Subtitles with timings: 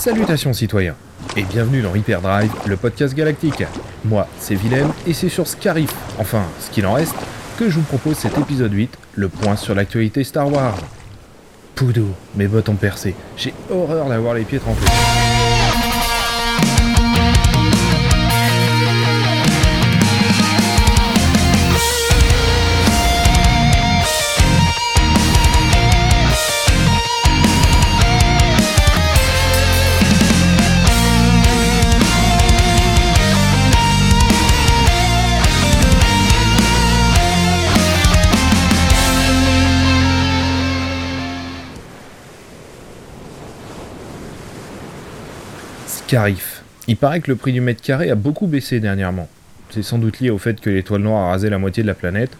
[0.00, 0.94] Salutations citoyens,
[1.36, 3.64] et bienvenue dans Hyperdrive, le podcast galactique.
[4.02, 7.14] Moi, c'est Willem, et c'est sur Scarif, enfin, ce qu'il en reste,
[7.58, 10.78] que je vous propose cet épisode 8, le point sur l'actualité Star Wars.
[11.74, 14.86] Poudou, mes bottes ont percé, j'ai horreur d'avoir les pieds trempés.
[46.88, 49.28] Il paraît que le prix du mètre carré a beaucoup baissé dernièrement.
[49.70, 51.94] C'est sans doute lié au fait que l'étoile noire a rasé la moitié de la
[51.94, 52.32] planète.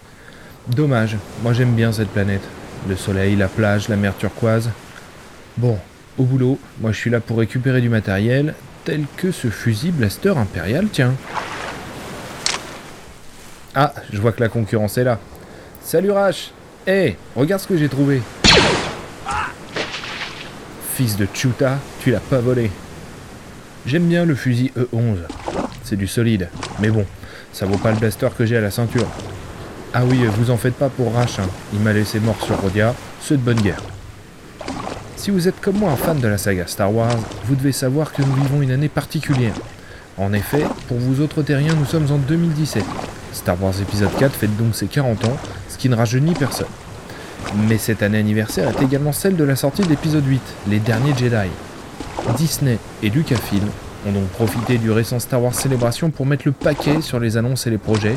[0.66, 2.42] Dommage, moi j'aime bien cette planète.
[2.88, 4.70] Le soleil, la plage, la mer turquoise.
[5.56, 5.78] Bon,
[6.18, 10.36] au boulot, moi je suis là pour récupérer du matériel, tel que ce fusil blaster
[10.36, 11.14] impérial, tiens.
[13.76, 15.20] Ah, je vois que la concurrence est là.
[15.80, 16.50] Salut Rash
[16.88, 18.20] Hé, regarde ce que j'ai trouvé
[20.94, 22.70] Fils de Chuta, tu l'as pas volé.
[23.86, 25.16] J'aime bien le fusil E11.
[25.84, 26.48] C'est du solide.
[26.80, 27.06] Mais bon,
[27.52, 29.06] ça vaut pas le blaster que j'ai à la ceinture.
[29.92, 31.48] Ah oui, vous en faites pas pour Rash, hein.
[31.72, 33.82] il m'a laissé mort sur Rodia, c'est de bonne guerre.
[35.16, 38.12] Si vous êtes comme moi un fan de la saga Star Wars, vous devez savoir
[38.12, 39.54] que nous vivons une année particulière.
[40.16, 42.84] En effet, pour vous autres terriens, nous sommes en 2017.
[43.32, 45.36] Star Wars épisode 4 fête donc ses 40 ans,
[45.68, 46.68] ce qui ne rajeunit personne.
[47.68, 51.48] Mais cette année anniversaire est également celle de la sortie d'épisode 8, Les Derniers Jedi.
[52.36, 53.68] Disney et Lucasfilm
[54.06, 57.66] ont donc profité du récent Star Wars Célébration pour mettre le paquet sur les annonces
[57.66, 58.14] et les projets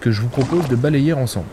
[0.00, 1.46] que je vous propose de balayer ensemble.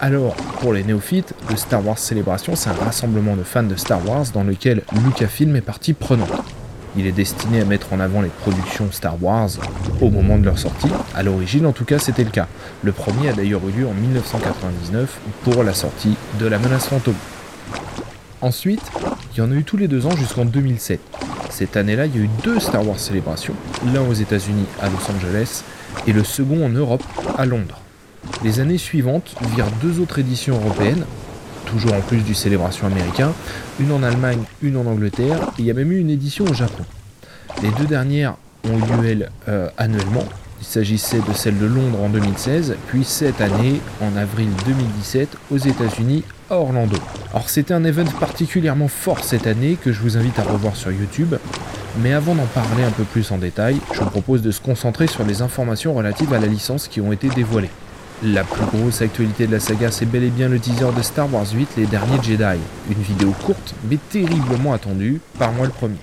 [0.00, 4.06] Alors, pour les néophytes, le Star Wars Célébration, c'est un rassemblement de fans de Star
[4.06, 6.30] Wars dans lequel Lucasfilm est partie prenante.
[6.98, 9.50] Il est destiné à mettre en avant les productions Star Wars
[10.00, 10.88] au moment de leur sortie.
[11.14, 12.46] À l'origine, en tout cas, c'était le cas.
[12.82, 17.14] Le premier a d'ailleurs eu lieu en 1999 pour la sortie de La Menace Fantôme.
[18.40, 18.82] Ensuite,
[19.36, 20.98] il y en a eu tous les deux ans jusqu'en 2007.
[21.50, 23.52] Cette année-là, il y a eu deux Star Wars célébrations,
[23.92, 25.62] l'un aux États-Unis à Los Angeles
[26.06, 27.02] et le second en Europe
[27.36, 27.82] à Londres.
[28.42, 31.04] Les années suivantes virent deux autres éditions européennes,
[31.66, 33.32] toujours en plus du célébration américain,
[33.78, 36.54] une en Allemagne, une en Angleterre, et il y a même eu une édition au
[36.54, 36.84] Japon.
[37.62, 40.24] Les deux dernières ont eu lieu, euh, annuellement.
[40.60, 45.58] Il s'agissait de celle de Londres en 2016, puis cette année, en avril 2017, aux
[45.58, 46.96] États-Unis, à Orlando.
[47.32, 50.90] Alors c'était un event particulièrement fort cette année que je vous invite à revoir sur
[50.90, 51.34] YouTube,
[52.02, 55.06] mais avant d'en parler un peu plus en détail, je vous propose de se concentrer
[55.06, 57.70] sur les informations relatives à la licence qui ont été dévoilées.
[58.22, 61.32] La plus grosse actualité de la saga, c'est bel et bien le teaser de Star
[61.32, 62.58] Wars 8, Les Derniers Jedi.
[62.90, 65.98] Une vidéo courte, mais terriblement attendue, par moi le premier.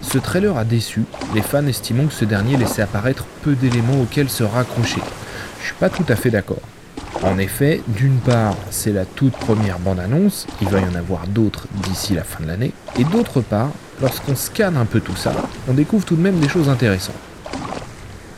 [0.00, 1.04] Ce trailer a déçu,
[1.34, 5.00] les fans estimant que ce dernier laissait apparaître peu d'éléments auxquels se raccrocher.
[5.60, 6.62] Je suis pas tout à fait d'accord.
[7.22, 11.66] En effet, d'une part, c'est la toute première bande-annonce, il va y en avoir d'autres
[11.82, 13.70] d'ici la fin de l'année, et d'autre part,
[14.00, 15.32] lorsqu'on scanne un peu tout ça,
[15.68, 17.16] on découvre tout de même des choses intéressantes.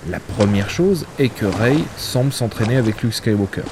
[0.09, 3.65] La première chose est que Rey semble s'entraîner avec Luke Skywalker.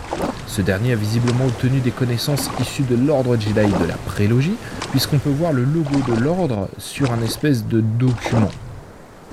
[0.49, 4.57] Ce dernier a visiblement obtenu des connaissances issues de l'ordre Jedi de la prélogie,
[4.91, 8.51] puisqu'on peut voir le logo de l'ordre sur un espèce de document.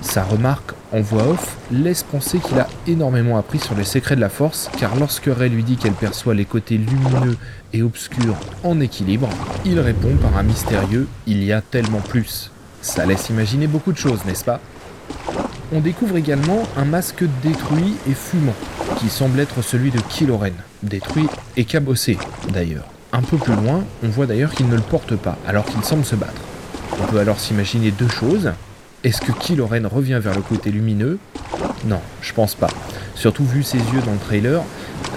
[0.02, 4.20] Sa remarque en voix off laisse penser qu'il a énormément appris sur les secrets de
[4.20, 7.38] la force, car lorsque Rey lui dit qu'elle perçoit les côtés lumineux
[7.72, 9.30] et obscurs en équilibre,
[9.64, 12.50] il répond par un mystérieux Il y a tellement plus.
[12.82, 14.60] Ça laisse imaginer beaucoup de choses, n'est-ce pas?
[15.72, 18.54] On découvre également un masque détruit et fumant,
[18.98, 20.52] qui semble être celui de Kylo Ren,
[20.88, 21.26] détruit
[21.56, 22.18] et cabossé
[22.52, 22.84] d'ailleurs.
[23.12, 26.04] Un peu plus loin, on voit d'ailleurs qu'il ne le porte pas, alors qu'il semble
[26.04, 26.40] se battre.
[27.00, 28.52] On peut alors s'imaginer deux choses.
[29.04, 31.18] Est-ce que Kylo Ren revient vers le côté lumineux?
[31.84, 32.68] Non, je pense pas.
[33.14, 34.62] Surtout vu ses yeux dans le trailer,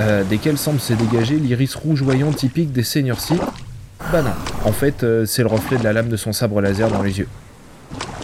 [0.01, 3.42] euh, desquels semble se dégager l'iris rougeoyant typique des Senior Sith.
[4.12, 4.31] Bah non,
[4.65, 7.19] en fait, euh, c'est le reflet de la lame de son sabre laser dans les
[7.19, 7.27] yeux.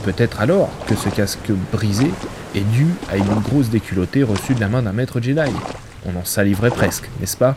[0.04, 2.12] Peut-être alors que ce casque brisé
[2.54, 5.52] est dû à une grosse déculottée reçue de la main d'un maître Jedi.
[6.08, 7.56] On en saliverait presque, n'est-ce pas?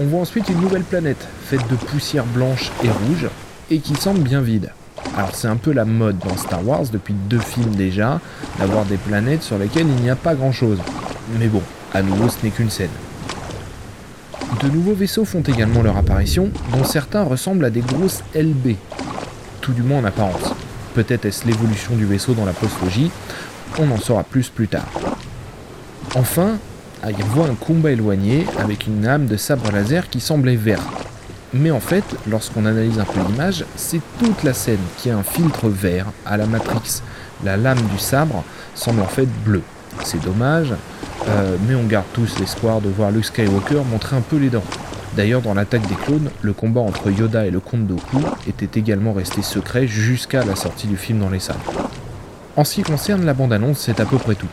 [0.00, 3.28] On voit ensuite une nouvelle planète, faite de poussière blanche et rouge,
[3.70, 4.70] et qui semble bien vide.
[5.16, 8.20] Alors c'est un peu la mode dans Star Wars depuis deux films déjà,
[8.58, 10.78] d'avoir des planètes sur lesquelles il n'y a pas grand-chose.
[11.38, 11.62] Mais bon,
[11.92, 12.88] à nouveau ce n'est qu'une scène.
[14.62, 18.76] De nouveaux vaisseaux font également leur apparition, dont certains ressemblent à des grosses LB,
[19.60, 20.54] tout du moins en apparence.
[20.94, 23.10] Peut-être est-ce l'évolution du vaisseau dans la postlogie,
[23.78, 24.88] on en saura plus plus tard.
[26.14, 26.58] Enfin,
[27.10, 30.86] voit un combat éloigné avec une âme de sabre laser qui semblait verte.
[31.54, 35.22] Mais en fait, lorsqu'on analyse un peu l'image, c'est toute la scène qui a un
[35.22, 37.02] filtre vert à la Matrix.
[37.44, 38.44] La lame du sabre
[38.74, 39.62] semble en fait bleue.
[40.04, 40.72] C'est dommage,
[41.28, 44.64] euh, mais on garde tous l'espoir de voir Luke Skywalker montrer un peu les dents.
[45.14, 49.12] D'ailleurs, dans l'attaque des clones, le combat entre Yoda et le comte Doku était également
[49.12, 51.56] resté secret jusqu'à la sortie du film dans les salles.
[52.56, 54.48] En ce qui concerne la bande-annonce, c'est à peu près tout.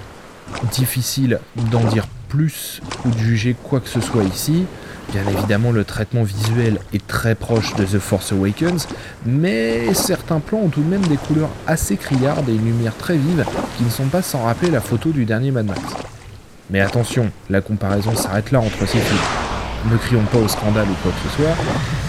[0.73, 1.39] Difficile
[1.71, 4.65] d'en dire plus ou de juger quoi que ce soit ici.
[5.11, 8.87] Bien évidemment, le traitement visuel est très proche de The Force Awakens,
[9.25, 13.17] mais certains plans ont tout de même des couleurs assez criardes et une lumière très
[13.17, 13.43] vive
[13.75, 15.81] qui ne sont pas sans rappeler la photo du dernier Mad Max.
[16.69, 19.19] Mais attention, la comparaison s'arrête là entre ces films.
[19.91, 21.55] Ne crions pas au scandale ou quoi que ce soit,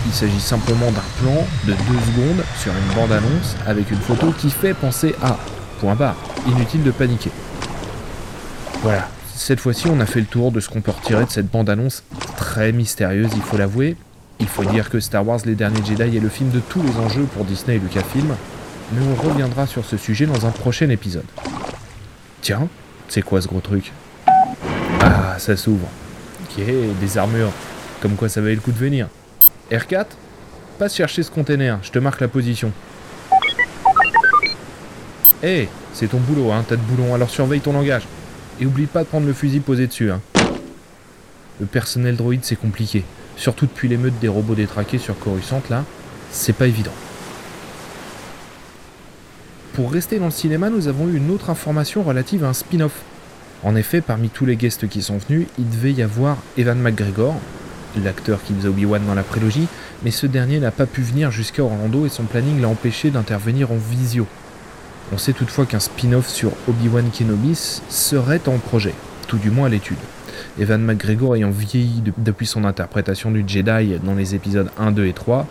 [0.05, 4.51] il s'agit simplement d'un plan de 2 secondes sur une bande-annonce avec une photo qui
[4.51, 5.39] fait penser à.
[5.81, 7.31] Point barre, inutile de paniquer.
[8.83, 9.09] Voilà,
[9.41, 12.05] cette fois-ci on a fait le tour de ce qu'on peut retirer de cette bande-annonce
[12.37, 13.97] très mystérieuse, il faut l'avouer.
[14.39, 16.97] Il faut dire que Star Wars Les Derniers Jedi est le film de tous les
[16.99, 18.35] enjeux pour Disney et Lucasfilm,
[18.93, 21.25] mais on reviendra sur ce sujet dans un prochain épisode.
[22.43, 22.69] Tiens,
[23.09, 23.93] c'est quoi ce gros truc?
[25.01, 25.89] Ah, ça s'ouvre.
[26.43, 26.63] Ok,
[27.01, 27.53] des armures.
[28.03, 29.09] Comme quoi ça valait le coup de venir.
[29.71, 30.07] R4
[30.79, 32.73] Passe chercher ce container, je te marque la position.
[35.43, 38.03] Hé, c'est ton boulot, hein, t'as de boulon, alors surveille ton langage.
[38.61, 40.21] Et oublie pas de prendre le fusil posé dessus, hein.
[41.61, 43.05] Le personnel droïde, c'est compliqué.
[43.37, 45.85] Surtout depuis l'émeute des robots détraqués sur Coruscant, là,
[46.31, 46.93] c'est pas évident.
[49.73, 53.03] Pour rester dans le cinéma, nous avons eu une autre information relative à un spin-off.
[53.63, 57.35] En effet, parmi tous les guests qui sont venus, il devait y avoir Evan McGregor,
[58.03, 59.69] l'acteur qui faisait Obi-Wan dans la prélogie,
[60.03, 63.71] mais ce dernier n'a pas pu venir jusqu'à Orlando et son planning l'a empêché d'intervenir
[63.71, 64.27] en visio.
[65.13, 67.55] On sait toutefois qu'un spin-off sur Obi-Wan Kenobi
[67.89, 68.95] serait en projet,
[69.27, 69.99] tout du moins à l'étude.
[70.59, 75.13] Evan McGregor ayant vieilli depuis son interprétation du Jedi dans les épisodes 1, 2 et
[75.13, 75.47] 3,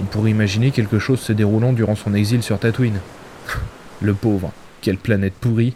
[0.00, 2.98] on pourrait imaginer quelque chose se déroulant durant son exil sur Tatooine.
[4.00, 5.74] Le pauvre, quelle planète pourrie.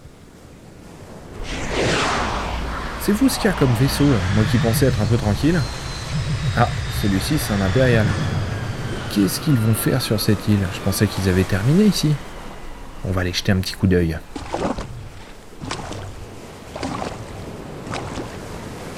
[3.02, 5.58] C'est fou ce qu'il y a comme vaisseau, moi qui pensais être un peu tranquille?
[6.56, 6.68] Ah,
[7.00, 8.04] celui-ci c'est un impérial.
[9.14, 10.58] Qu'est-ce qu'ils vont faire sur cette île?
[10.74, 12.14] Je pensais qu'ils avaient terminé ici.
[13.04, 14.18] On va aller jeter un petit coup d'œil.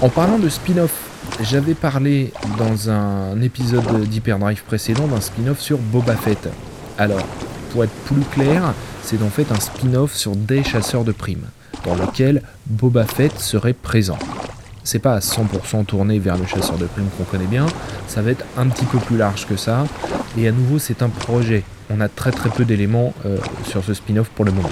[0.01, 1.11] En parlant de spin-off,
[1.43, 6.49] j'avais parlé dans un épisode d'Hyperdrive précédent d'un spin-off sur Boba Fett.
[6.97, 7.27] Alors,
[7.71, 11.49] pour être plus clair, c'est en fait un spin-off sur des chasseurs de primes,
[11.85, 14.19] dans lequel Boba Fett serait présent.
[14.85, 17.67] C'est pas à 100% tourné vers le chasseur de primes qu'on connaît bien,
[18.09, 19.85] ça va être un petit peu plus large que ça,
[20.39, 21.65] et à nouveau c'est un projet.
[21.91, 24.69] On a très très peu d'éléments euh, sur ce spin-off pour le moment.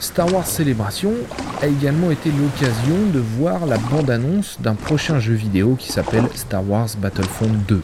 [0.00, 1.12] Star Wars Celebration
[1.60, 6.68] a également été l'occasion de voir la bande-annonce d'un prochain jeu vidéo qui s'appelle Star
[6.68, 7.82] Wars Battlefront 2.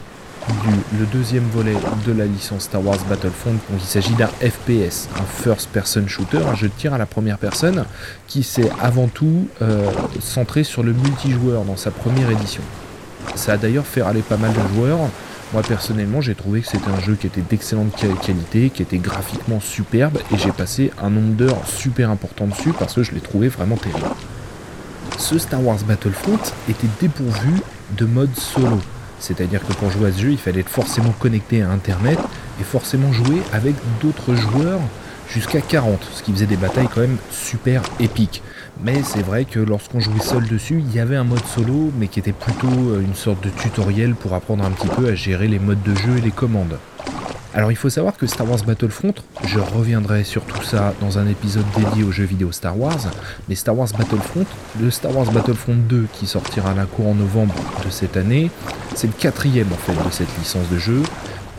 [0.48, 1.74] Du, le deuxième volet
[2.06, 6.38] de la licence Star Wars Battlefront, donc il s'agit d'un FPS, un first person shooter,
[6.46, 7.86] un jeu de tir à la première personne,
[8.26, 12.62] qui s'est avant tout euh, centré sur le multijoueur dans sa première édition.
[13.36, 14.98] Ça a d'ailleurs fait râler pas mal de joueurs,
[15.54, 19.60] moi personnellement, j'ai trouvé que c'était un jeu qui était d'excellente qualité, qui était graphiquement
[19.60, 23.48] superbe, et j'ai passé un nombre d'heures super important dessus parce que je l'ai trouvé
[23.48, 24.08] vraiment terrible.
[25.16, 27.62] Ce Star Wars Battlefront était dépourvu
[27.96, 28.80] de mode solo.
[29.24, 32.18] C'est-à-dire que pour jouer à ce jeu, il fallait être forcément connecté à Internet
[32.60, 34.80] et forcément jouer avec d'autres joueurs
[35.30, 38.42] jusqu'à 40, ce qui faisait des batailles quand même super épiques.
[38.82, 42.08] Mais c'est vrai que lorsqu'on jouait seul dessus, il y avait un mode solo, mais
[42.08, 45.48] qui était plutôt euh, une sorte de tutoriel pour apprendre un petit peu à gérer
[45.48, 46.78] les modes de jeu et les commandes.
[47.56, 49.14] Alors il faut savoir que Star Wars Battlefront,
[49.46, 52.98] je reviendrai sur tout ça dans un épisode dédié aux jeux vidéo Star Wars,
[53.48, 54.44] mais Star Wars Battlefront,
[54.80, 58.50] le Star Wars Battlefront 2 qui sortira à la cour en novembre de cette année,
[58.96, 61.00] c'est le quatrième en fait de cette licence de jeu.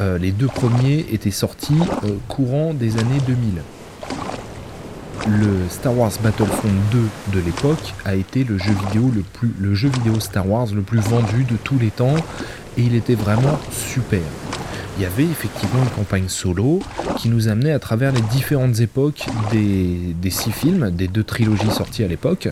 [0.01, 3.61] Euh, les deux premiers étaient sortis euh, courant des années 2000
[5.27, 6.99] le Star Wars Battlefront 2
[7.33, 9.11] de l'époque a été le jeu vidéo
[9.57, 12.15] le jeu vidéo Star Wars le plus vendu de tous les temps
[12.77, 14.21] et il était vraiment super.
[14.97, 16.79] Il y avait effectivement une campagne solo
[17.17, 22.03] qui nous amenait à travers les différentes époques des, six films, des deux trilogies sorties
[22.03, 22.47] à l'époque.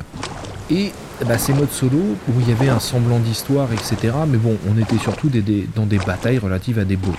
[0.69, 0.91] Et
[1.25, 4.13] bah, ces modes solo où il y avait un semblant d'histoire, etc.
[4.27, 5.29] Mais bon, on était surtout
[5.75, 7.15] dans des batailles relatives à des bots.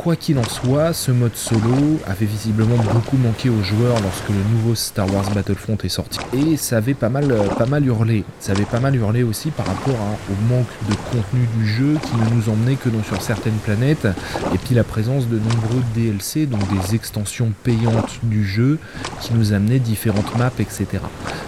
[0.00, 4.42] Quoi qu'il en soit, ce mode solo avait visiblement beaucoup manqué aux joueurs lorsque le
[4.50, 6.18] nouveau Star Wars Battlefront est sorti.
[6.32, 8.24] Et ça avait pas mal, euh, pas mal hurlé.
[8.38, 9.98] Ça avait pas mal hurlé aussi par rapport
[10.30, 14.08] au manque de contenu du jeu qui ne nous emmenait que dans, sur certaines planètes.
[14.54, 18.78] Et puis la présence de nombreux DLC, donc des extensions payantes du jeu
[19.20, 20.86] qui nous amenaient différentes maps, etc.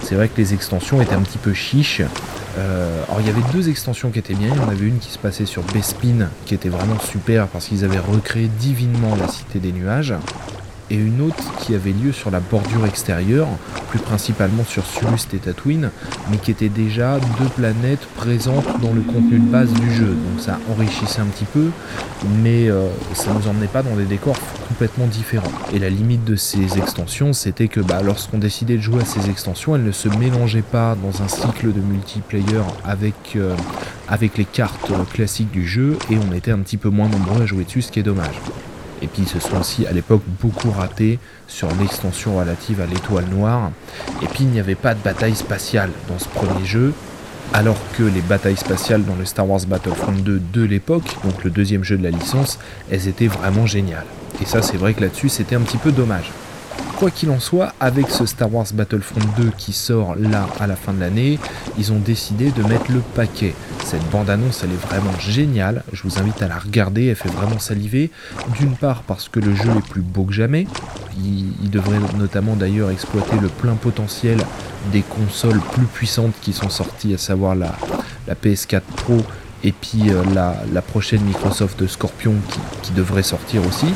[0.02, 2.02] C'est vrai que les extensions étaient un petit peu chiches.
[2.58, 4.98] Euh, alors il y avait deux extensions qui étaient bien, il y en avait une
[4.98, 9.28] qui se passait sur Bespin qui était vraiment super parce qu'ils avaient recréé divinement la
[9.28, 10.14] cité des nuages
[10.92, 13.48] et une autre qui avait lieu sur la bordure extérieure,
[13.88, 15.40] plus principalement sur Sulust et
[16.30, 20.08] mais qui était déjà deux planètes présentes dans le contenu de base du jeu.
[20.08, 21.68] Donc ça enrichissait un petit peu,
[22.42, 24.36] mais euh, ça ne nous emmenait pas dans des décors
[24.68, 25.50] complètement différents.
[25.72, 29.30] Et la limite de ces extensions, c'était que bah, lorsqu'on décidait de jouer à ces
[29.30, 33.56] extensions, elles ne se mélangeaient pas dans un cycle de multiplayer avec, euh,
[34.08, 37.46] avec les cartes classiques du jeu, et on était un petit peu moins nombreux à
[37.46, 38.40] jouer dessus, ce qui est dommage.
[39.02, 41.18] Et puis ils se sont aussi à l'époque beaucoup ratés
[41.48, 43.72] sur l'extension relative à l'étoile noire.
[44.22, 46.94] Et puis il n'y avait pas de bataille spatiale dans ce premier jeu,
[47.52, 51.50] alors que les batailles spatiales dans le Star Wars Battlefront 2 de l'époque, donc le
[51.50, 52.58] deuxième jeu de la licence,
[52.90, 54.06] elles étaient vraiment géniales.
[54.40, 56.30] Et ça c'est vrai que là-dessus c'était un petit peu dommage.
[56.98, 60.76] Quoi qu'il en soit, avec ce Star Wars Battlefront 2 qui sort là à la
[60.76, 61.38] fin de l'année,
[61.76, 63.54] ils ont décidé de mettre le paquet.
[63.84, 65.82] Cette bande-annonce, elle est vraiment géniale.
[65.92, 68.10] Je vous invite à la regarder, elle fait vraiment saliver.
[68.58, 70.66] D'une part parce que le jeu est plus beau que jamais.
[71.18, 74.38] Il, devrait notamment d'ailleurs exploiter le plein potentiel
[74.92, 77.74] des consoles plus puissantes qui sont sorties, à savoir la,
[78.44, 79.18] PS4 Pro
[79.64, 82.34] et puis euh, la, prochaine Microsoft Scorpion
[82.82, 83.86] qui devrait sortir aussi.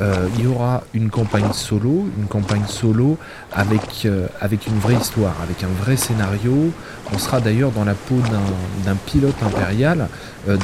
[0.00, 3.18] Euh, il y aura une campagne solo, une campagne solo
[3.52, 6.72] avec, euh, avec une vraie histoire, avec un vrai scénario.
[7.12, 8.16] On sera d'ailleurs dans la peau
[8.84, 10.08] d'un pilote impérial,
[10.48, 10.56] euh,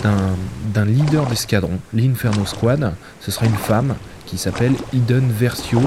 [0.73, 2.95] d'un leader d'escadron, l'Inferno Squad.
[3.21, 5.81] Ce sera une femme qui s'appelle Eden Versio.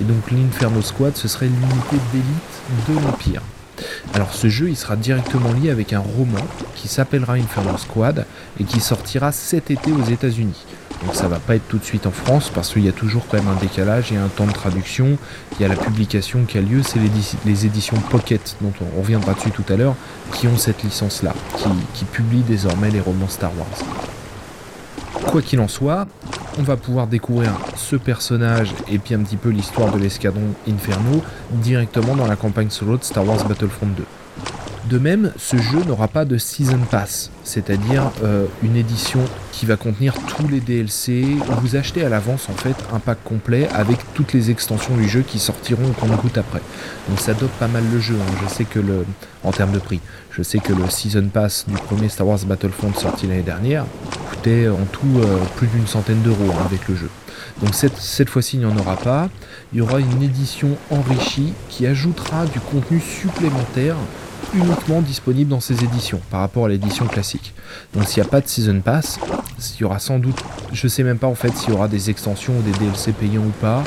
[0.00, 3.42] Et donc l'Inferno Squad, ce serait l'unité d'élite de l'Empire.
[4.14, 6.44] Alors ce jeu, il sera directement lié avec un roman
[6.74, 8.24] qui s'appellera Inferno Squad
[8.58, 10.64] et qui sortira cet été aux États-Unis.
[11.04, 13.26] Donc ça va pas être tout de suite en France parce qu'il y a toujours
[13.28, 15.18] quand même un décalage et un temps de traduction.
[15.52, 16.98] Il y a la publication qui a lieu, c'est
[17.44, 19.96] les, éditions Pocket, dont on reviendra dessus tout à l'heure,
[20.32, 25.24] qui ont cette licence-là, qui, qui publient désormais les romans Star Wars.
[25.26, 26.06] Quoi qu'il en soit,
[26.58, 31.22] on va pouvoir découvrir ce personnage et puis un petit peu l'histoire de l'escadron Inferno
[31.50, 34.04] directement dans la campagne solo de Star Wars Battlefront 2.
[34.90, 39.76] De même, ce jeu n'aura pas de Season Pass, c'est-à-dire euh, une édition qui va
[39.76, 41.24] contenir tous les DLC.
[41.62, 45.22] Vous achetez à l'avance en fait un pack complet avec toutes les extensions du jeu
[45.22, 46.60] qui sortiront au compte après.
[47.08, 48.14] Donc ça dope pas mal le jeu.
[48.14, 48.34] Hein.
[48.42, 49.06] Je sais que le,
[49.42, 50.00] en termes de prix,
[50.30, 53.86] je sais que le Season Pass du premier Star Wars Battlefront sorti l'année dernière
[54.28, 57.08] coûtait en tout euh, plus d'une centaine d'euros hein, avec le jeu.
[57.62, 59.30] Donc cette, cette fois-ci, il n'y en aura pas.
[59.72, 63.96] Il y aura une édition enrichie qui ajoutera du contenu supplémentaire
[64.54, 67.54] uniquement disponible dans ces éditions par rapport à l'édition classique.
[67.92, 69.18] Donc s'il n'y a pas de Season Pass,
[69.76, 70.42] il y aura sans doute,
[70.72, 73.42] je sais même pas en fait s'il y aura des extensions ou des DLC payants
[73.42, 73.82] ou pas.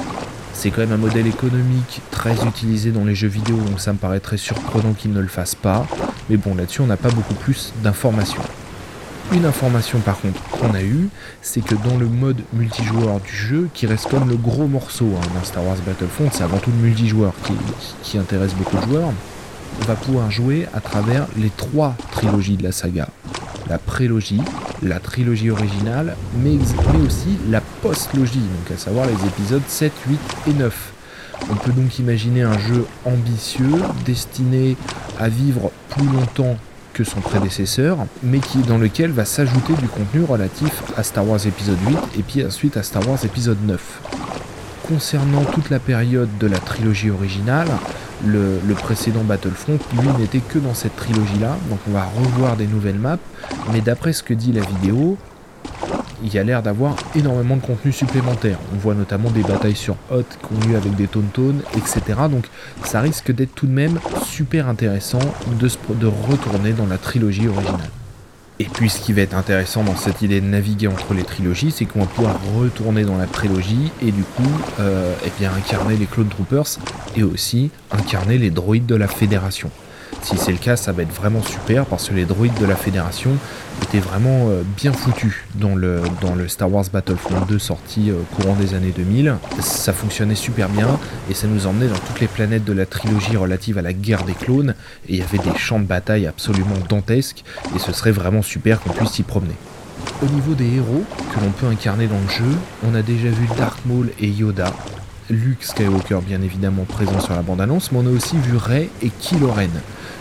[0.54, 3.98] C'est quand même un modèle économique très utilisé dans les jeux vidéo, donc ça me
[3.98, 5.86] paraît très surprenant qu'ils ne le fassent pas.
[6.30, 8.42] Mais bon, là-dessus, on n'a pas beaucoup plus d'informations.
[9.34, 11.10] Une information par contre qu'on a eue,
[11.42, 15.28] c'est que dans le mode multijoueur du jeu, qui reste comme le gros morceau hein,
[15.36, 17.34] dans Star Wars Battlefront, c'est avant tout le multijoueur
[18.02, 19.12] qui intéresse beaucoup de joueurs,
[19.88, 23.10] va pouvoir jouer à travers les trois trilogies de la saga.
[23.70, 24.42] La prélogie,
[24.82, 26.58] la trilogie originale, mais,
[27.06, 30.94] aussi la postlogie, donc à savoir les épisodes 7, 8 et 9.
[31.50, 34.76] On peut donc imaginer un jeu ambitieux, destiné
[35.20, 36.58] à vivre plus longtemps
[36.94, 41.46] que son prédécesseur, mais qui, dans lequel va s'ajouter du contenu relatif à Star Wars
[41.46, 43.80] épisode 8 et puis ensuite à Star Wars épisode 9.
[44.88, 47.68] Concernant toute la période de la trilogie originale,
[48.26, 53.00] le, précédent Battlefront, lui, n'était que dans cette trilogie-là, donc on va revoir des nouvelles
[53.00, 53.20] maps,
[53.72, 55.18] mais d'après ce que dit la vidéo,
[56.24, 58.58] il y a l'air d'avoir énormément de contenu supplémentaire.
[58.74, 60.24] On voit notamment des batailles sur Hot
[60.68, 62.02] lieu avec des Tauntaun, etc.
[62.32, 62.48] Donc
[62.84, 67.92] ça risque d'être tout de même super intéressant de retourner dans la trilogie originale.
[68.60, 71.72] Et puis ce qui va être intéressant dans cette idée de naviguer entre les trilogies,
[71.72, 74.44] c'est qu'on va pouvoir retourner dans la prélogie et du coup
[74.80, 76.80] euh, eh bien, incarner les Clone Troopers
[77.16, 79.70] et aussi incarner les droïdes de la Fédération.
[80.22, 82.76] Si c'est le cas, ça va être vraiment super parce que les droïdes de la
[82.76, 83.32] Fédération
[83.84, 88.16] étaient vraiment euh, bien foutus dans le, dans le Star Wars Battlefront 2 sorti euh,
[88.36, 89.36] courant des années 2000.
[89.62, 93.38] Ça fonctionnait super bien et ça nous emmenait dans toutes les planètes de la trilogie
[93.38, 94.76] relative à la guerre des clones
[95.08, 97.44] et il y avait des champs de bataille absolument dantesques
[97.76, 99.56] et ce serait vraiment super qu'on puisse s'y promener.
[100.22, 103.48] Au niveau des héros que l'on peut incarner dans le jeu, on a déjà vu
[103.58, 104.74] Dark Maul et Yoda,
[105.30, 109.10] Luke Skywalker bien évidemment présent sur la bande-annonce, mais on a aussi vu Rey et
[109.10, 109.70] Kylo Ren.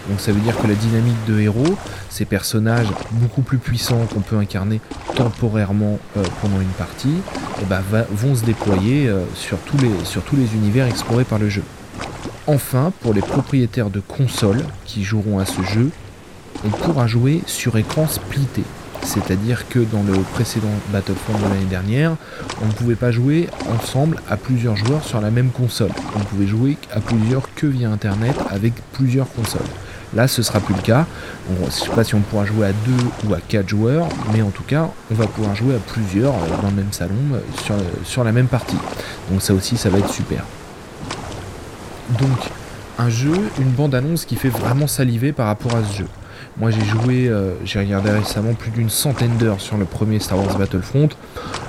[0.09, 1.77] Donc ça veut dire que la dynamique de héros,
[2.11, 4.81] ces personnages beaucoup plus puissants qu'on peut incarner
[5.15, 7.17] temporairement euh, pendant une partie,
[7.61, 11.63] eh ben, vont se déployer euh, sur, tous les, univers explorés par le jeu.
[12.47, 15.91] Enfin, pour les propriétaires de consoles qui joueront à ce jeu,
[16.65, 18.63] on pourra jouer sur écran splitté.
[19.03, 22.17] C'est-à-dire que dans le précédent Battlefront de l'année dernière,
[22.63, 25.91] on ne pouvait pas jouer ensemble à plusieurs joueurs sur la même console.
[26.17, 29.61] On pouvait jouer à plusieurs que via Internet avec plusieurs consoles.
[30.17, 31.05] Là, ce sera plus le cas.
[31.61, 34.41] je ne sais pas si on pourra jouer à deux ou à quatre joueurs, mais
[34.41, 37.41] en tout cas, on va pouvoir jouer à plusieurs euh, dans le même salon euh,
[37.63, 38.79] sur, sur la même partie.
[39.31, 40.43] Donc ça aussi, ça va être super.
[42.19, 42.51] Donc,
[42.99, 46.07] un jeu, une bande-annonce qui fait vraiment saliver par rapport à ce jeu.
[46.59, 50.39] Moi j'ai joué, euh, j'ai regardé récemment plus d'une centaine d'heures sur le premier Star
[50.39, 51.11] Wars Battlefront.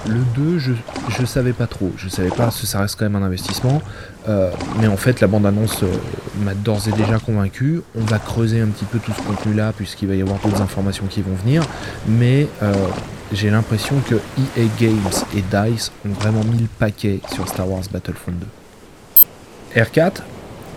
[0.08, 0.72] Le 2, je,
[1.10, 1.92] je savais pas trop.
[1.98, 3.82] Je savais pas, si ça reste quand même un investissement.
[4.30, 5.88] Euh, mais en fait, la bande-annonce euh,
[6.42, 7.82] m'a d'ores et déjà convaincu.
[7.96, 11.06] On va creuser un petit peu tout ce contenu-là, puisqu'il va y avoir d'autres informations
[11.08, 11.64] qui vont venir.
[12.08, 12.48] Mais
[13.34, 17.84] j'ai l'impression que EA Games et DICE ont vraiment mis le paquet sur Star Wars
[17.92, 18.34] Battlefront
[19.76, 19.82] 2.
[19.82, 20.22] R4,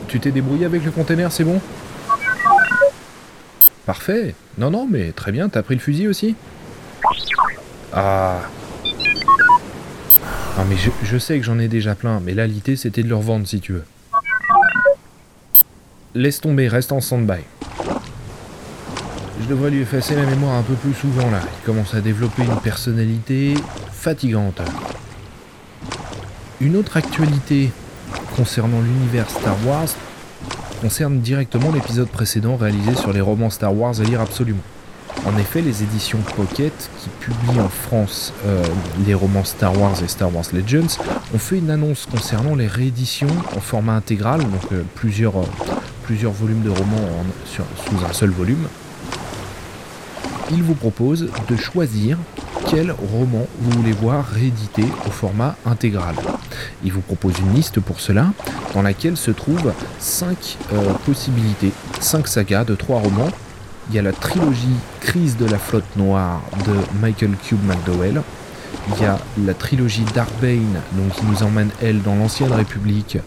[0.09, 1.61] tu t'es débrouillé avec le container, c'est bon?
[3.91, 4.37] Parfait.
[4.57, 6.37] Non, non, mais très bien, t'as pris le fusil aussi
[7.93, 8.39] Ah.
[10.57, 13.17] Non, mais je, sais que j'en ai déjà plein, mais là, l'idée, c'était de le
[13.17, 13.85] revendre si tu veux.
[16.15, 17.41] Laisse tomber, reste en stand-by.
[19.43, 21.41] Je devrais lui effacer la mémoire un peu plus souvent là.
[21.43, 23.55] Il commence à développer une personnalité
[23.91, 24.63] fatigante.
[26.61, 27.73] Une autre actualité
[28.37, 29.89] concernant l'univers Star Wars
[30.81, 34.63] concerne directement l'épisode précédent réalisé sur les romans Star Wars à lire absolument.
[35.27, 38.65] En effet, les éditions Pocket, qui publient en France euh,
[39.07, 40.97] les romans Star Wars et Star Wars Legends,
[41.35, 45.45] ont fait une annonce concernant les rééditions en format intégral, donc euh, plusieurs, euh,
[46.05, 48.67] plusieurs volumes de romans sous un seul volume.
[50.53, 52.17] Ils vous proposent de choisir
[52.69, 56.15] quel roman vous voulez voir réédité au format intégral.
[56.85, 58.33] Il vous propose une liste pour cela,
[58.75, 63.31] dans laquelle se trouvent 5 euh, possibilités, 5 sagas de 3 romans.
[63.89, 68.23] Il y a la trilogie Crise de la flotte noire de Michael Cube McDowell.
[68.89, 73.19] Il y a la trilogie Darkbane, donc qui nous emmène elle dans l'ancienne République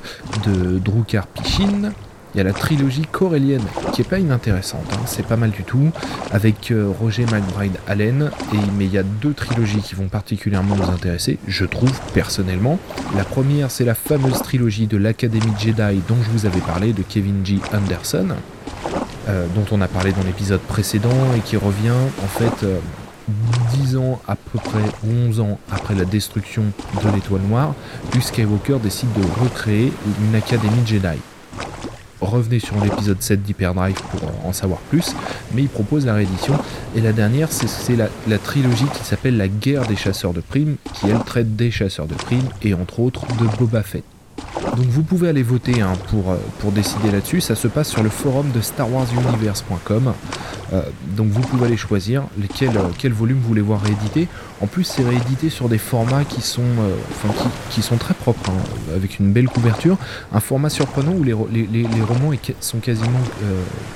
[0.45, 1.91] de Drukar Pishin.
[2.33, 5.63] Il y a la trilogie corélienne qui est pas inintéressante, hein, c'est pas mal du
[5.63, 5.91] tout,
[6.31, 8.31] avec euh, Roger McBride Allen,
[8.75, 12.79] mais il y a deux trilogies qui vont particulièrement nous intéresser, je trouve personnellement.
[13.15, 17.03] La première c'est la fameuse trilogie de l'Académie Jedi dont je vous avais parlé de
[17.03, 17.59] Kevin G.
[17.71, 18.29] Anderson,
[19.29, 22.79] euh, dont on a parlé dans l'épisode précédent et qui revient en fait euh,
[23.73, 24.83] dix 10 ans à peu près,
[25.29, 26.63] 11 ans après la destruction
[27.03, 27.75] de l'étoile noire,
[28.13, 29.93] Luke Skywalker décide de recréer
[30.27, 31.19] une Académie Jedi
[32.25, 35.15] revenez sur l'épisode 7 d'Hyperdrive pour en savoir plus,
[35.53, 36.53] mais il propose la réédition.
[36.95, 41.09] Et la dernière, c'est la, trilogie qui s'appelle La guerre des chasseurs de primes, qui
[41.09, 44.03] elle traite des chasseurs de primes et entre autres de Boba Fett.
[44.61, 47.41] Donc vous pouvez aller voter hein, pour, euh, pour décider là-dessus.
[47.41, 50.13] Ça se passe sur le forum de StarWarsUniverse.com.
[50.73, 50.81] Euh,
[51.15, 54.27] donc vous pouvez aller choisir euh, quel volume vous voulez voir réédité.
[54.61, 56.61] En plus, c'est réédité sur des formats qui sont,
[57.69, 59.97] qui, sont très propres, hein, avec une belle couverture.
[60.31, 63.19] Un format surprenant où les, romans sont quasiment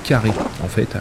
[0.04, 0.98] carrés, en fait.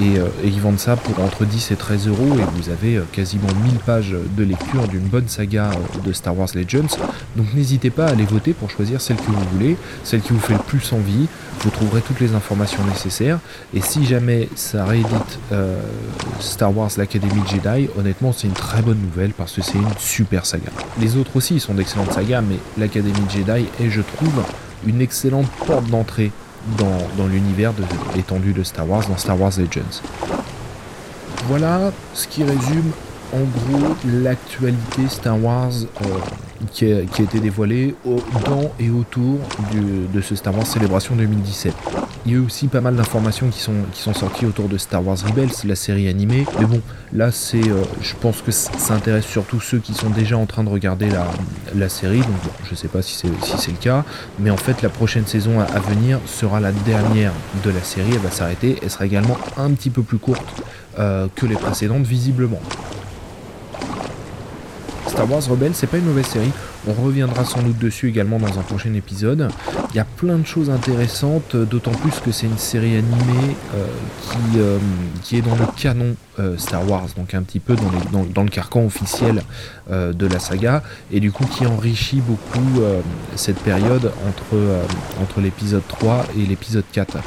[0.00, 2.36] Et, et, ils vendent ça pour entre 10 et 13 euros.
[2.38, 5.70] Et vous avez quasiment 1000 pages de lecture d'une bonne saga
[6.04, 6.96] de Star Wars Legends.
[7.34, 10.40] Donc n'hésitez pas à aller voter pour choisir celle que vous voulez, celle qui vous
[10.40, 11.28] fait le plus envie.
[11.60, 13.38] Vous trouverez toutes les informations nécessaires.
[13.74, 15.80] Et si jamais ça réédite euh,
[16.40, 20.46] Star Wars l'Académie Jedi, honnêtement, c'est une très bonne nouvelle parce que c'est une super
[20.46, 20.70] saga.
[21.00, 24.44] Les autres aussi sont d'excellentes sagas, mais l'Académie Jedi est, je trouve,
[24.86, 26.30] une excellente porte d'entrée
[26.76, 27.72] dans, l'univers
[28.16, 30.02] étendu de Star Wars, dans Star Wars Legends.
[31.48, 32.90] Voilà ce qui résume
[33.32, 36.04] en gros l'actualité Star Wars euh,
[36.72, 39.38] qui, a, été dévoilée dans et autour
[40.12, 41.74] de ce Star Wars Célébration 2017.
[42.26, 44.76] Il y a eu aussi pas mal d'informations qui sont, qui sont sorties autour de
[44.76, 46.44] Star Wars Rebels, la série animée.
[46.58, 50.36] Mais bon, là, c'est, euh, je pense que ça intéresse surtout ceux qui sont déjà
[50.36, 51.08] en train de regarder
[51.74, 52.18] la, série.
[52.18, 54.04] Donc, bon, je sais pas si c'est, si c'est le cas.
[54.38, 57.32] Mais en fait, la prochaine saison à, venir sera la dernière
[57.64, 58.10] de la série.
[58.12, 58.76] Elle va s'arrêter.
[58.82, 60.62] Elle sera également un petit peu plus courte
[60.98, 62.60] euh, que les précédentes, visiblement.
[65.18, 66.52] Star Wars Rebels, c'est pas une mauvaise série.
[66.86, 69.48] On reviendra sans doute dessus également dans un prochain épisode.
[69.90, 73.84] Il y a plein de choses intéressantes, d'autant plus que c'est une série animée euh,
[74.22, 74.78] qui, euh,
[75.24, 77.74] qui, est dans le canon euh, Star Wars, donc un petit peu
[78.12, 79.42] dans, le carcan officiel
[79.90, 82.80] de la saga, et du coup qui enrichit beaucoup
[83.34, 84.12] cette période
[85.20, 87.18] entre l'épisode 3 et l'épisode 4.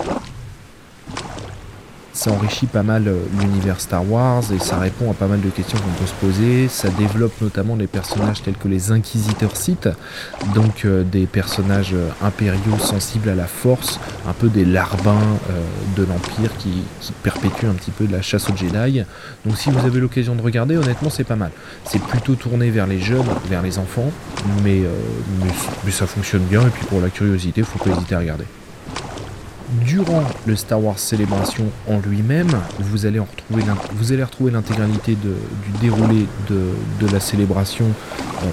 [2.13, 5.49] Ça enrichit pas mal euh, l'univers Star Wars et ça répond à pas mal de
[5.49, 6.67] questions qu'on peut se poser.
[6.67, 9.87] Ça développe notamment des personnages tels que les Inquisiteurs Sith,
[10.53, 15.19] donc euh, des personnages euh, impériaux sensibles à la force, un peu des larbins
[15.95, 16.83] de l'Empire qui,
[17.23, 19.03] perpétuent un petit peu de la chasse aux Jedi.
[19.45, 21.51] Donc si vous avez l'occasion de regarder, honnêtement c'est pas mal.
[21.85, 24.11] C'est plutôt tourné vers les jeunes, vers les enfants,
[24.63, 24.81] mais,
[25.85, 28.45] mais, ça fonctionne bien et puis pour la curiosité, faut pas hésiter à regarder
[29.85, 35.29] durant le Star Wars Célébration en lui-même, vous allez retrouver l'intégralité du
[35.81, 38.45] déroulé de, la célébration euh,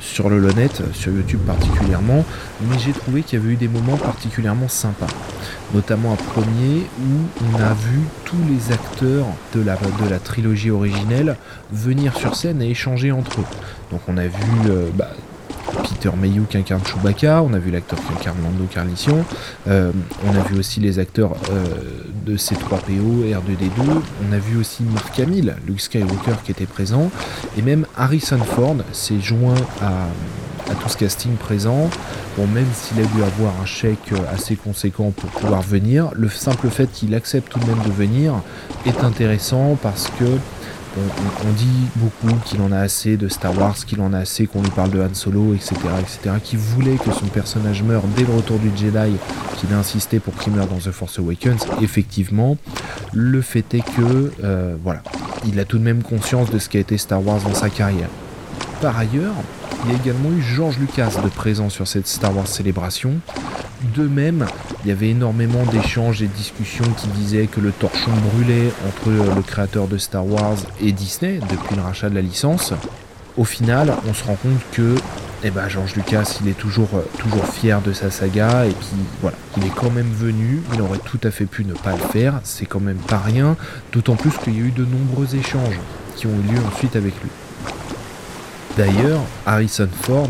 [0.00, 2.24] sur le Lonet, sur YouTube particulièrement,
[2.62, 5.06] mais j'ai trouvé qu'il y avait eu des moments particulièrement sympas.
[5.74, 10.70] Notamment un premier où on a vu tous les acteurs de la, de la trilogie
[10.70, 11.36] originelle
[11.72, 13.44] venir sur scène et échanger entre eux.
[13.90, 15.10] Donc on a vu euh, bah,
[15.82, 19.24] Peter Mayhew qui incarne Chewbacca, on a vu l'acteur qui incarne Lando Carlissian,
[19.68, 19.92] euh,
[20.24, 21.64] on a vu aussi les acteurs euh,
[22.24, 23.86] de C3PO, R2D2,
[24.28, 27.10] on a vu aussi Mark Hamill, Luke Skywalker qui était présent,
[27.56, 30.08] et même Harrison Ford s'est joint à,
[30.80, 31.88] tout ce casting présent.
[32.36, 36.68] Bon, même s'il a dû avoir un chèque assez conséquent pour pouvoir venir, le simple
[36.70, 38.34] fait qu'il accepte tout de même de venir
[38.84, 40.24] est intéressant parce que
[40.96, 44.62] on, dit beaucoup qu'il en a assez de Star Wars, qu'il en a assez qu'on
[44.62, 48.34] lui parle de Han Solo, etc., etc., qu'il voulait que son personnage meure dès le
[48.34, 49.16] retour du Jedi,
[49.56, 51.66] qu'il a insisté pour qu'il meure dans The Force Awakens.
[51.82, 52.56] Effectivement,
[53.12, 55.02] le fait est que, euh, voilà,
[55.46, 58.08] il a tout de même conscience de ce qu'a été Star Wars dans sa carrière.
[58.80, 59.34] Par ailleurs,
[59.84, 63.14] il y a également eu George Lucas de présent sur cette Star Wars célébration,
[63.94, 64.46] de même,
[64.84, 69.34] il y avait énormément d'échanges et de discussions qui disaient que le torchon brûlait entre
[69.34, 72.72] le créateur de Star Wars et Disney depuis le rachat de la licence.
[73.36, 74.94] Au final, on se rend compte que
[75.44, 79.36] eh ben, George Lucas, il est toujours, toujours fier de sa saga et puis voilà,
[79.56, 82.40] il est quand même venu, il aurait tout à fait pu ne pas le faire,
[82.42, 83.56] c'est quand même pas rien,
[83.92, 85.78] d'autant plus qu'il y a eu de nombreux échanges
[86.16, 87.30] qui ont eu lieu ensuite avec lui.
[88.76, 90.28] D'ailleurs, Harrison Ford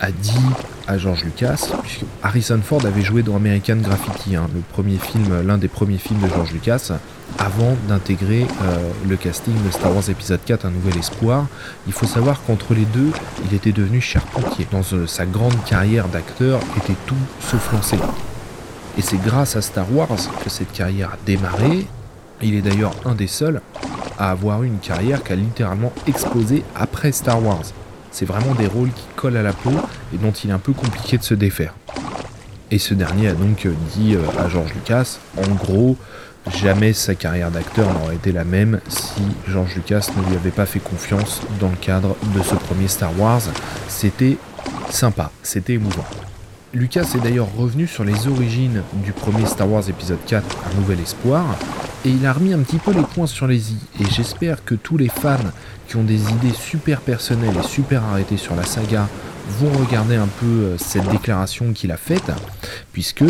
[0.00, 0.38] a dit
[0.86, 5.42] à George Lucas, puisque Harrison Ford avait joué dans American Graffiti, hein, le premier film,
[5.44, 6.92] l'un des premiers films de George Lucas,
[7.40, 11.46] avant d'intégrer euh, le casting de Star Wars épisode 4, Un Nouvel Espoir.
[11.88, 13.10] Il faut savoir qu'entre les deux,
[13.44, 14.68] il était devenu charpentier.
[14.70, 17.96] Dans euh, sa grande carrière d'acteur, était tout sauf lancé.
[18.96, 20.08] Et c'est grâce à Star Wars
[20.44, 21.84] que cette carrière a démarré.
[22.42, 23.60] Il est d'ailleurs un des seuls
[24.18, 27.64] à avoir eu une carrière qui a littéralement explosé après Star Wars.
[28.10, 29.72] C'est vraiment des rôles qui collent à la peau
[30.14, 31.74] et dont il est un peu compliqué de se défaire.
[32.70, 33.66] Et ce dernier a donc
[33.96, 35.96] dit euh, à George Lucas, en gros,
[36.56, 40.66] jamais sa carrière d'acteur n'aurait été la même si George Lucas ne lui avait pas
[40.66, 43.42] fait confiance dans le cadre de ce premier Star Wars.
[43.88, 44.36] C'était
[44.90, 46.04] sympa, c'était émouvant.
[46.74, 51.00] Lucas est d'ailleurs revenu sur les origines du premier Star Wars épisode 4, Un Nouvel
[51.00, 51.46] Espoir,
[52.04, 53.76] et il a remis un petit peu les points sur les i.
[54.00, 55.36] Et j'espère que tous les fans
[55.86, 59.08] qui ont des idées super personnelles et super arrêtées sur la saga
[59.60, 62.30] vont regarder un peu euh, cette déclaration qu'il a faite,
[62.92, 63.24] puisque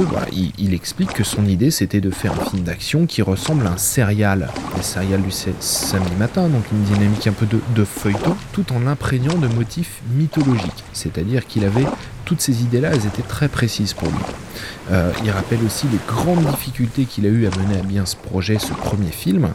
[0.58, 3.76] il, explique que son idée c'était de faire un film d'action qui ressemble à un
[3.76, 8.80] serial, un serial du samedi matin, donc une dynamique un peu de feuilleton, tout en
[8.80, 10.84] l'imprégnant de motifs mythologiques.
[10.92, 11.86] C'est-à-dire qu'il avait
[12.28, 14.18] toutes ces idées-là, elles étaient très précises pour lui.
[14.92, 18.16] Euh, il rappelle aussi les grandes difficultés qu'il a eu à mener à bien ce
[18.16, 19.48] projet, ce premier film,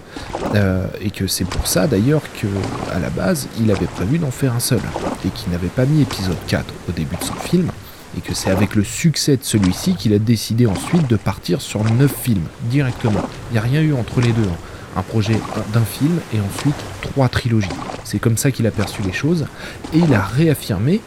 [0.56, 2.48] euh, et que c'est pour ça d'ailleurs que
[2.92, 4.82] à la base il avait prévu d'en faire un seul,
[5.24, 7.70] et qu'il n'avait pas mis épisode 4 au début de son film,
[8.18, 11.84] et que c'est avec le succès de celui-ci qu'il a décidé ensuite de partir sur
[11.84, 13.22] 9 films directement.
[13.52, 14.42] Il n'y a rien eu entre les deux.
[14.42, 14.58] Hein.
[14.96, 15.40] Un projet
[15.74, 17.68] d'un film et ensuite trois trilogies.
[18.04, 19.48] C'est comme ça qu'il a perçu les choses
[19.92, 21.02] et il a réaffirmé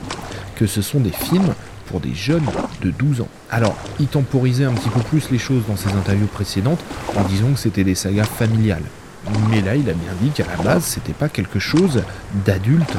[0.57, 1.55] que ce sont des films
[1.87, 2.47] pour des jeunes
[2.83, 3.29] de 12 ans.
[3.51, 6.83] Alors, il temporisait un petit peu plus les choses dans ses interviews précédentes
[7.17, 8.83] en disant que c'était des sagas familiales.
[9.51, 12.03] Mais là, il a bien dit qu'à la base, c'était pas quelque chose
[12.45, 12.97] d'adulte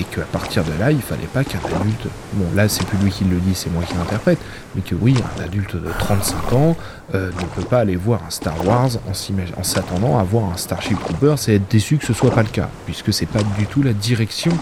[0.00, 3.10] et qu'à partir de là, il fallait pas qu'un adulte, bon là c'est plus lui
[3.10, 4.38] qui le dit, c'est moi qui l'interprète,
[4.74, 6.76] mais que oui, un adulte de 35 ans
[7.14, 10.98] euh, ne peut pas aller voir un Star Wars en s'attendant à voir un Starship
[11.00, 13.82] Troopers et être déçu que ce soit pas le cas, puisque c'est pas du tout
[13.82, 14.52] la direction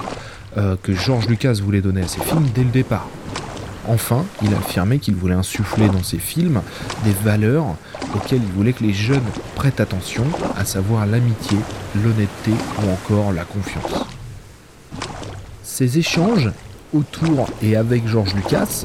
[0.56, 3.08] euh, que George Lucas voulait donner à ses films dès le départ.
[3.86, 6.60] Enfin, il a affirmé qu'il voulait insuffler dans ses films
[7.04, 7.76] des valeurs
[8.14, 10.24] auxquelles il voulait que les jeunes prêtent attention,
[10.56, 11.58] à savoir l'amitié,
[12.02, 14.06] l'honnêteté ou encore la confiance.
[15.62, 16.50] Ces échanges
[16.92, 18.84] autour et avec George Lucas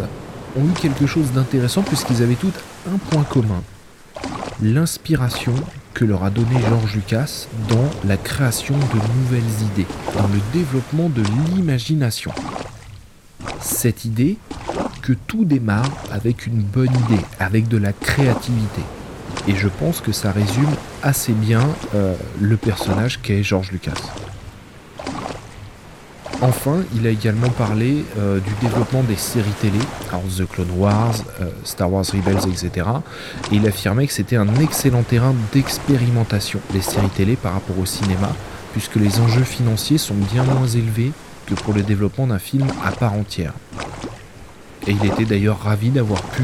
[0.56, 2.54] ont eu quelque chose d'intéressant puisqu'ils avaient tous
[2.88, 3.62] un point commun.
[4.62, 5.56] L'inspiration
[5.93, 11.10] que leur a donné George Lucas dans la création de nouvelles idées, dans le développement
[11.10, 11.21] de
[11.56, 12.32] l'imagination.
[13.62, 14.38] Cette idée
[15.01, 18.82] que tout démarre avec une bonne idée, avec de la créativité.
[19.47, 23.91] Et je pense que ça résume assez bien euh, le personnage qu'est George Lucas.
[26.45, 29.79] Enfin, il a également parlé euh, du développement des séries télé,
[30.10, 32.86] alors The Clone Wars, euh, Star Wars Rebels, etc.
[33.49, 37.86] Et il affirmait que c'était un excellent terrain d'expérimentation, les séries télé par rapport au
[37.86, 38.29] cinéma,
[38.73, 41.13] puisque les enjeux financiers sont bien moins élevés
[41.45, 43.53] que pour le développement d'un film à part entière.
[44.86, 46.43] Et il était d'ailleurs ravi d'avoir pu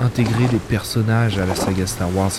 [0.00, 2.30] intégrer des personnages à la saga Star Wars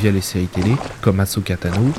[0.00, 1.92] via les séries télé, comme Ahsoka Tano,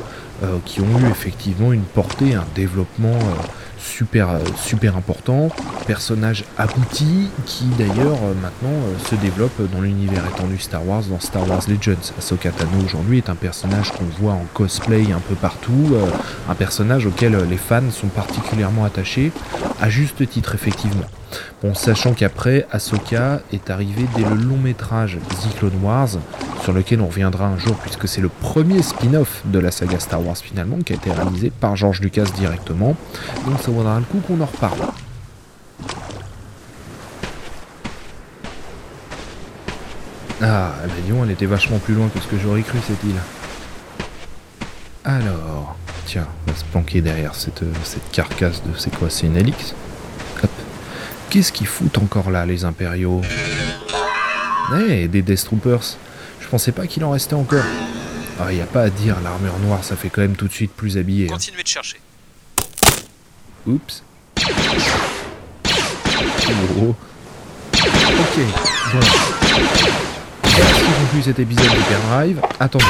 [0.43, 3.43] euh, qui ont eu effectivement une portée, un développement euh,
[3.85, 5.49] super, euh, super important,
[5.87, 8.73] personnage abouti qui d'ailleurs maintenant
[9.09, 12.13] se développe dans l'univers étendu Star Wars, dans Star Wars Legends.
[12.17, 15.95] Ahsoka Tano aujourd'hui est un personnage qu'on voit en cosplay un peu partout,
[16.49, 19.31] un personnage auquel les fans sont particulièrement attachés,
[19.81, 21.05] à juste titre effectivement.
[21.61, 26.09] Bon, sachant qu'après, Ahsoka est arrivé dès le long métrage The Clone Wars,
[26.61, 30.25] sur lequel on reviendra un jour puisque c'est le premier spin-off de la saga Star
[30.25, 32.95] Wars finalement, qui a été réalisé par George Lucas directement.
[33.45, 34.79] Donc ça vaudra le coup qu'on en reparle.
[40.41, 43.15] Ah, la Lyon, elle était vachement plus loin que ce que j'aurais cru cette île.
[45.03, 48.77] Alors, tiens, on va se planquer derrière cette, cette carcasse de...
[48.77, 49.73] C'est quoi C'est une Helix
[51.35, 53.21] Qu'est-ce qu'ils foutent encore là, les impériaux
[54.87, 55.97] Eh, des Death Troopers.
[56.39, 57.65] Je pensais pas qu'il en restait encore.
[58.39, 60.71] Ah, y a pas à dire, l'armure noire, ça fait quand même tout de suite
[60.71, 61.25] plus habillé.
[61.25, 61.33] Hein.
[61.33, 61.99] Continuez de chercher.
[63.67, 64.01] Oups.
[66.79, 66.95] Oh.
[67.73, 68.39] Ok,
[68.93, 68.99] bon.
[71.21, 72.39] Cet épisode de Drive?
[72.61, 72.85] Attendez.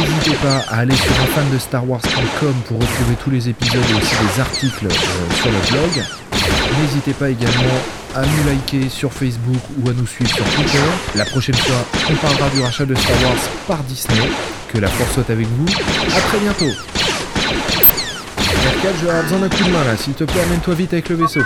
[0.00, 4.86] N'hésitez pas à aller sur unfandestarwars.com pour retrouver tous les épisodes et aussi des articles
[4.86, 6.04] euh, sur le blog.
[6.80, 7.78] N'hésitez pas également
[8.14, 10.78] à nous liker sur Facebook ou à nous suivre sur Twitter.
[11.14, 13.36] La prochaine fois, on parlera du rachat de Star Wars
[13.68, 14.30] par Disney.
[14.72, 15.66] Que la force soit avec vous.
[15.68, 16.72] A très bientôt.
[18.64, 19.96] Mercal, je vais besoin d'un coup de main là.
[19.98, 21.40] S'il te plaît, amène-toi vite avec le vaisseau.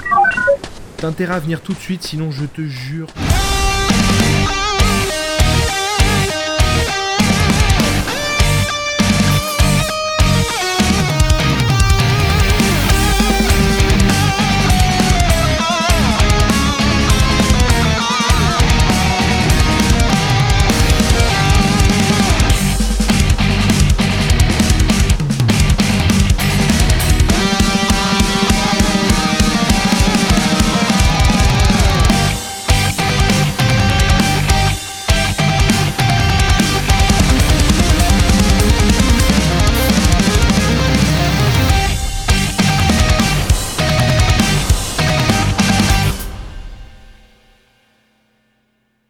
[0.99, 3.09] T'as à venir tout de suite, sinon je te jure.